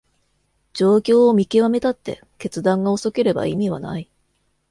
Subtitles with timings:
[0.73, 4.09] 状況を見極めたって決断が遅ければ意味はない